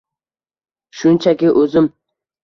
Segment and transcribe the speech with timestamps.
[1.01, 1.91] Shunchaki, o'zim.